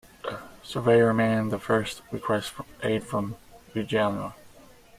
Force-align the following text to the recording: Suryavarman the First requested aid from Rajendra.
Suryavarman 0.63 1.51
the 1.51 1.59
First 1.59 2.01
requested 2.11 2.65
aid 2.81 3.03
from 3.03 3.35
Rajendra. 3.75 4.33